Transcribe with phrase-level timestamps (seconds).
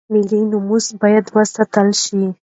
[0.13, 2.21] ملي نواميس بايد وساتل شي.